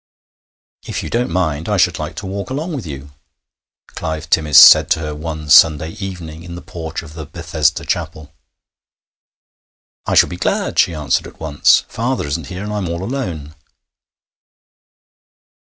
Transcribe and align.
'If 0.83 1.03
you 1.03 1.11
don't 1.11 1.29
mind, 1.29 1.69
I 1.69 1.77
should 1.77 1.99
like 1.99 2.15
to 2.15 2.25
walk 2.25 2.49
along 2.49 2.73
with 2.73 2.87
you,' 2.87 3.11
Clive 3.85 4.27
Timmis 4.31 4.57
said 4.57 4.89
to 4.89 4.99
her 5.01 5.13
one 5.13 5.47
Sunday 5.47 5.91
evening 5.91 6.41
in 6.41 6.55
the 6.55 6.63
porch 6.63 7.03
of 7.03 7.13
the 7.13 7.23
Bethesda 7.27 7.85
Chapel. 7.85 8.33
'I 10.07 10.15
shall 10.15 10.29
be 10.29 10.37
glad,' 10.37 10.79
she 10.79 10.95
answered 10.95 11.27
at 11.27 11.39
once; 11.39 11.81
'father 11.87 12.25
isn't 12.25 12.47
here, 12.47 12.63
and 12.63 12.73
I'm 12.73 12.89
all 12.89 13.03
alone.' 13.03 13.53